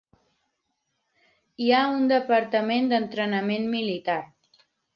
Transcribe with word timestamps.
Hi 1.65 1.69
ha 1.75 1.81
un 1.97 2.09
departament 2.13 2.91
d'entrenament 2.95 3.71
militar. 3.77 4.21